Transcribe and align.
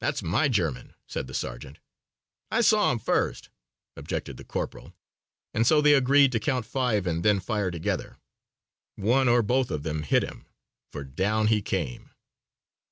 "That's 0.00 0.20
my 0.20 0.48
German," 0.48 0.96
said 1.06 1.28
the 1.28 1.32
sergeant. 1.32 1.78
"I 2.50 2.60
saw 2.60 2.90
him 2.90 2.98
first," 2.98 3.50
objected 3.96 4.36
the 4.36 4.42
corporal, 4.42 4.94
and 5.54 5.64
so 5.64 5.80
they 5.80 5.94
agreed 5.94 6.32
to 6.32 6.40
count 6.40 6.66
five 6.66 7.06
and 7.06 7.24
then 7.24 7.38
fire 7.38 7.70
together. 7.70 8.18
One 8.96 9.28
or 9.28 9.42
both 9.42 9.70
of 9.70 9.84
them 9.84 10.02
hit 10.02 10.24
him, 10.24 10.46
for 10.90 11.04
down 11.04 11.46
he 11.46 11.62
came. 11.62 12.10